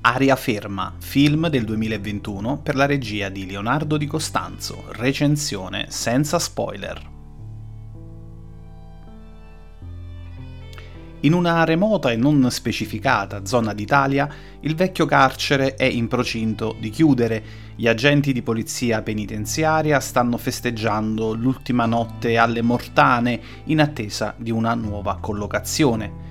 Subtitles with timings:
[0.00, 7.16] Aria ferma, film del 2021 per la regia di Leonardo Di Costanzo, recensione senza spoiler.
[11.22, 16.90] In una remota e non specificata zona d'Italia, il vecchio carcere è in procinto di
[16.90, 17.42] chiudere.
[17.74, 24.74] Gli agenti di polizia penitenziaria stanno festeggiando l'ultima notte alle mortane in attesa di una
[24.74, 26.27] nuova collocazione.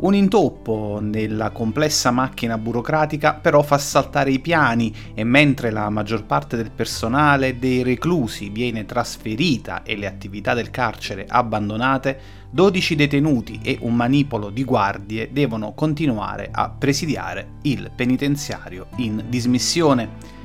[0.00, 6.22] Un intoppo nella complessa macchina burocratica però fa saltare i piani e mentre la maggior
[6.22, 13.58] parte del personale dei reclusi viene trasferita e le attività del carcere abbandonate, 12 detenuti
[13.60, 20.36] e un manipolo di guardie devono continuare a presidiare il penitenziario in dismissione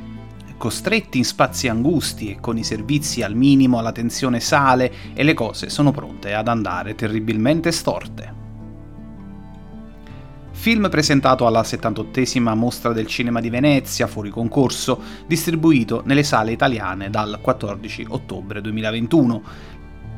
[0.57, 5.35] costretti in spazi angusti e con i servizi al minimo la tensione sale e le
[5.35, 8.42] cose sono pronte ad andare terribilmente storte.
[10.63, 14.97] Film presentato alla 78esima Mostra del Cinema di Venezia, fuori concorso,
[15.27, 19.43] distribuito nelle sale italiane dal 14 ottobre 2021.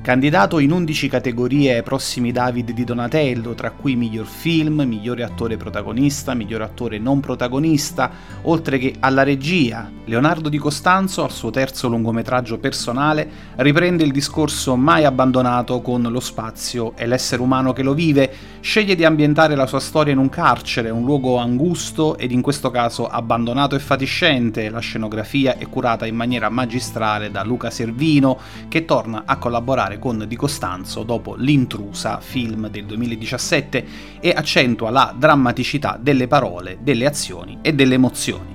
[0.05, 5.57] Candidato in 11 categorie ai prossimi David di Donatello, tra cui miglior film, migliore attore
[5.57, 8.11] protagonista, miglior attore non protagonista,
[8.43, 14.75] oltre che alla regia, Leonardo Di Costanzo, al suo terzo lungometraggio personale, riprende il discorso
[14.75, 19.65] mai abbandonato con lo spazio e l'essere umano che lo vive, sceglie di ambientare la
[19.65, 24.69] sua storia in un carcere, un luogo angusto ed in questo caso abbandonato e fatiscente,
[24.69, 29.99] la scenografia è curata in maniera magistrale da Luca Servino, che torna a collaborare particolare
[29.99, 33.85] con Di Costanzo dopo L'intrusa, film del 2017,
[34.19, 38.53] e accentua la drammaticità delle parole, delle azioni e delle emozioni.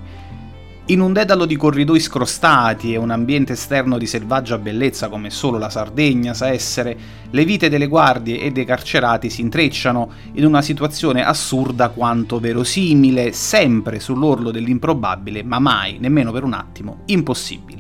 [0.87, 5.57] In un dedalo di corridoi scrostati e un ambiente esterno di selvaggia bellezza come solo
[5.57, 6.99] la Sardegna sa essere,
[7.31, 13.31] le vite delle guardie e dei carcerati si intrecciano in una situazione assurda quanto verosimile,
[13.31, 17.80] sempre sull'orlo dell'improbabile, ma mai, nemmeno per un attimo, impossibile.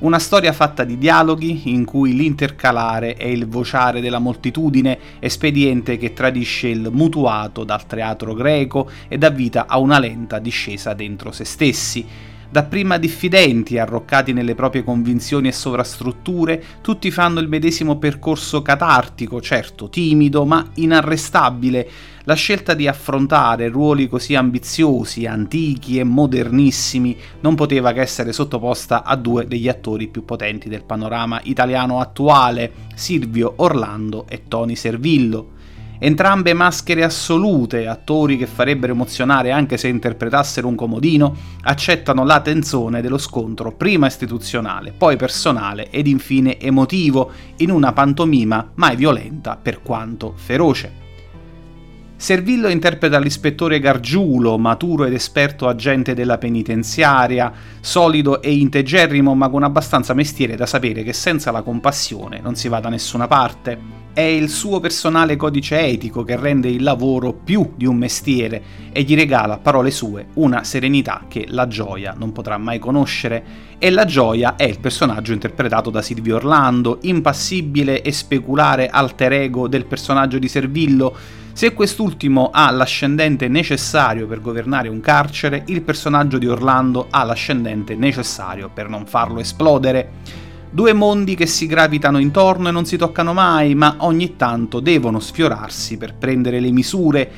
[0.00, 6.14] Una storia fatta di dialoghi in cui l'intercalare è il vociare della moltitudine, espediente che
[6.14, 11.44] tradisce il mutuato dal teatro greco e dà vita a una lenta discesa dentro se
[11.44, 12.06] stessi.
[12.52, 19.88] Dapprima diffidenti, arroccati nelle proprie convinzioni e sovrastrutture, tutti fanno il medesimo percorso catartico, certo
[19.88, 21.88] timido, ma inarrestabile,
[22.24, 29.04] la scelta di affrontare ruoli così ambiziosi, antichi e modernissimi non poteva che essere sottoposta
[29.04, 35.58] a due degli attori più potenti del panorama italiano attuale, Silvio Orlando e Tony Servillo.
[36.02, 43.02] Entrambe maschere assolute, attori che farebbero emozionare anche se interpretassero un comodino, accettano la tensione
[43.02, 49.82] dello scontro prima istituzionale, poi personale ed infine emotivo, in una pantomima mai violenta per
[49.82, 51.08] quanto feroce.
[52.16, 59.64] Servillo interpreta l'ispettore Gargiulo, maturo ed esperto agente della penitenziaria, solido e integerrimo ma con
[59.64, 63.99] abbastanza mestiere da sapere che senza la compassione non si va da nessuna parte.
[64.12, 68.62] È il suo personale codice etico che rende il lavoro più di un mestiere
[68.92, 73.68] e gli regala, parole sue, una serenità che la gioia non potrà mai conoscere.
[73.78, 79.68] E la gioia è il personaggio interpretato da Silvio Orlando, impassibile e speculare alter ego
[79.68, 81.16] del personaggio di Servillo,
[81.52, 87.94] se quest'ultimo ha l'ascendente necessario per governare un carcere, il personaggio di Orlando ha l'ascendente
[87.96, 90.39] necessario per non farlo esplodere.
[90.72, 95.18] Due mondi che si gravitano intorno e non si toccano mai, ma ogni tanto devono
[95.18, 97.30] sfiorarsi per prendere le misure,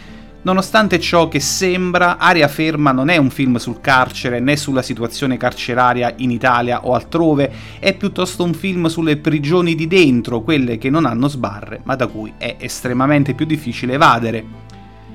[0.45, 5.37] Nonostante ciò che sembra, Aria Ferma non è un film sul carcere né sulla situazione
[5.37, 10.91] carceraria in Italia o altrove, è piuttosto un film sulle prigioni di dentro, quelle che
[10.91, 14.45] non hanno sbarre, ma da cui è estremamente più difficile evadere.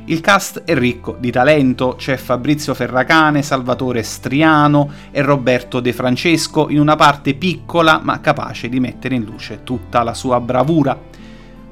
[0.10, 6.70] Il cast è ricco di talento, c'è Fabrizio Ferracane, Salvatore Striano e Roberto De Francesco
[6.70, 10.98] in una parte piccola ma capace di mettere in luce tutta la sua bravura.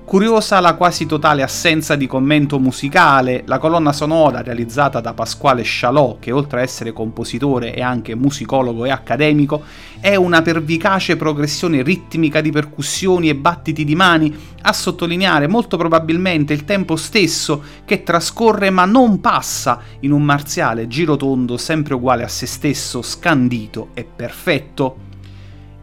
[0.05, 6.17] Curiosa la quasi totale assenza di commento musicale, la colonna sonora realizzata da Pasquale Scialò,
[6.19, 9.63] che oltre a essere compositore è anche musicologo e accademico,
[9.99, 16.53] è una pervicace progressione ritmica di percussioni e battiti di mani, a sottolineare molto probabilmente
[16.53, 22.27] il tempo stesso che trascorre ma non passa in un marziale girotondo sempre uguale a
[22.27, 25.13] se stesso, scandito e perfetto.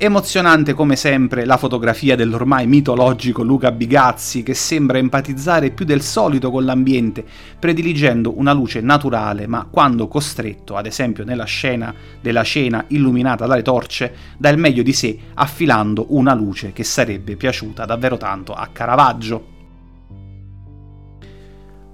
[0.05, 6.51] Emozionante come sempre la fotografia dell'ormai mitologico Luca Bigazzi che sembra empatizzare più del solito
[6.51, 7.25] con l'ambiente,
[7.57, 13.63] prediligendo una luce naturale ma quando costretto, ad esempio nella scena della cena illuminata dalle
[13.63, 18.71] torce, dà il meglio di sé affilando una luce che sarebbe piaciuta davvero tanto a
[18.73, 19.52] Caravaggio.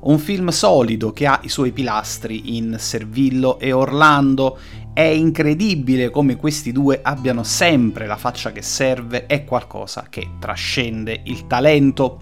[0.09, 4.59] Un film solido che ha i suoi pilastri in Servillo e Orlando.
[4.95, 11.21] È incredibile come questi due abbiano sempre la faccia che serve, è qualcosa che trascende
[11.25, 12.21] il talento.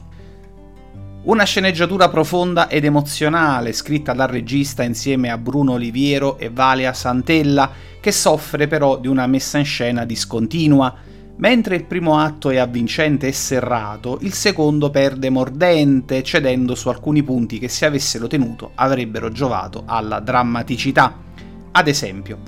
[1.22, 7.70] Una sceneggiatura profonda ed emozionale, scritta dal regista insieme a Bruno Oliviero e Valia Santella,
[8.00, 10.92] che soffre però di una messa in scena discontinua.
[11.38, 17.22] Mentre il primo atto è avvincente e serrato, il secondo perde mordente, cedendo su alcuni
[17.22, 21.14] punti che se avessero tenuto avrebbero giovato alla drammaticità.
[21.72, 22.38] Ad esempio,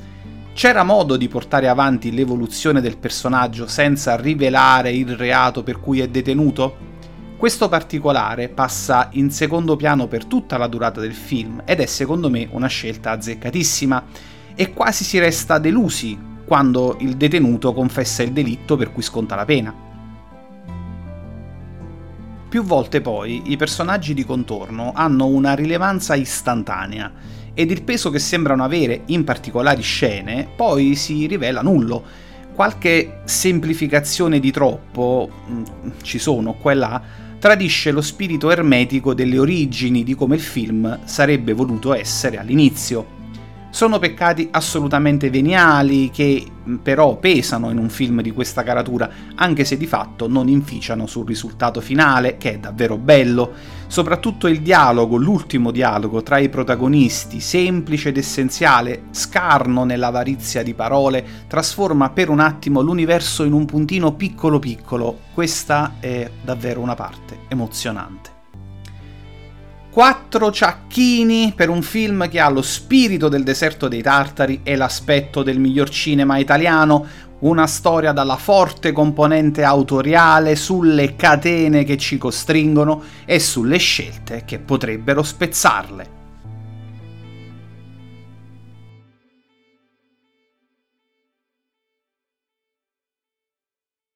[0.54, 6.08] c'era modo di portare avanti l'evoluzione del personaggio senza rivelare il reato per cui è
[6.08, 6.86] detenuto?
[7.36, 12.30] Questo particolare passa in secondo piano per tutta la durata del film ed è secondo
[12.30, 14.04] me una scelta azzeccatissima
[14.54, 16.18] e quasi si resta delusi
[16.48, 19.72] quando il detenuto confessa il delitto per cui sconta la pena.
[22.48, 27.12] Più volte poi i personaggi di contorno hanno una rilevanza istantanea
[27.52, 32.02] ed il peso che sembrano avere in particolari scene poi si rivela nullo.
[32.54, 35.62] Qualche semplificazione di troppo mm,
[36.00, 37.02] ci sono qua e là,
[37.38, 43.17] tradisce lo spirito ermetico delle origini di come il film sarebbe voluto essere all'inizio.
[43.78, 46.44] Sono peccati assolutamente veniali che
[46.82, 51.24] però pesano in un film di questa caratura, anche se di fatto non inficiano sul
[51.24, 53.52] risultato finale, che è davvero bello.
[53.86, 61.24] Soprattutto il dialogo, l'ultimo dialogo tra i protagonisti, semplice ed essenziale, scarno nell'avarizia di parole,
[61.46, 65.20] trasforma per un attimo l'universo in un puntino piccolo piccolo.
[65.32, 68.37] Questa è davvero una parte emozionante.
[69.98, 75.42] Quattro ciacchini per un film che ha lo spirito del deserto dei tartari e l'aspetto
[75.42, 77.04] del miglior cinema italiano,
[77.40, 84.60] una storia dalla forte componente autoriale sulle catene che ci costringono e sulle scelte che
[84.60, 86.17] potrebbero spezzarle.